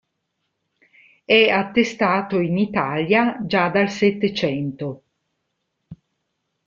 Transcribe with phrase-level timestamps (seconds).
[1.25, 5.03] È attestato in Italia già dal Settecento.